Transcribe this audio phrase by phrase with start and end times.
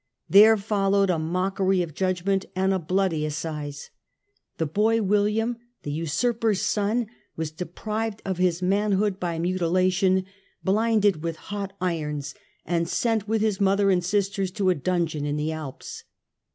[0.27, 3.91] There followed a mockery of judgment and a bloody assize.
[4.57, 10.25] The boy William, the usurper's son, was deprived of his manhood by mutilation,
[10.63, 12.33] blinded with hot irons,
[12.65, 16.03] and sent with his mother and sisters to a dungeon in the Alps.